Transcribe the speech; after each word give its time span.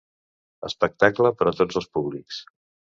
Espectacle 0.69 1.33
per 1.43 1.51
a 1.53 1.57
tots 1.63 1.81
els 1.83 1.91
públics. 1.99 2.45